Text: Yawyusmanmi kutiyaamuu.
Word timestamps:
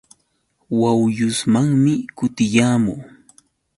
Yawyusmanmi 0.81 1.93
kutiyaamuu. 2.17 3.01